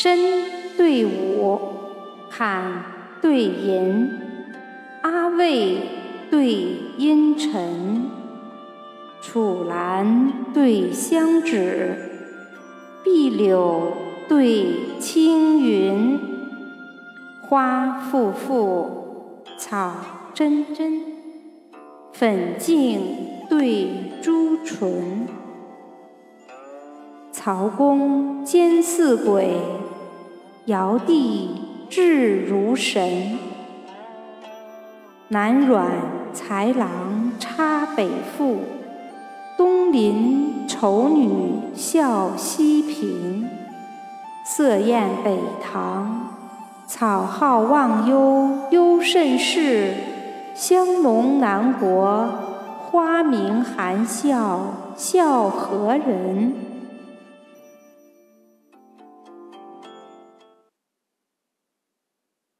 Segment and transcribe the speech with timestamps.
[0.00, 0.16] 申
[0.76, 1.58] 对午，
[2.30, 2.84] 坎
[3.20, 4.08] 对寅，
[5.02, 5.76] 阿未
[6.30, 6.46] 对
[6.96, 8.08] 阴辰，
[9.20, 11.96] 楚兰对香芷，
[13.02, 13.92] 碧柳
[14.28, 14.66] 对
[15.00, 16.20] 青云，
[17.48, 18.86] 花馥馥，
[19.58, 19.92] 草
[20.32, 21.00] 蓁蓁，
[22.12, 23.00] 粉净
[23.50, 23.88] 对
[24.22, 25.26] 朱唇。
[27.48, 29.56] 曹公兼似鬼，
[30.66, 33.38] 尧帝志如神。
[35.28, 35.86] 南阮
[36.34, 38.58] 才郎插北妇，
[39.56, 41.30] 东邻丑女
[41.74, 43.48] 笑西平。
[44.44, 46.28] 色艳北堂，
[46.86, 49.94] 草浩忘忧忧甚事。
[50.54, 52.28] 香浓南国，
[52.90, 54.60] 花明含笑
[54.94, 56.67] 笑何人？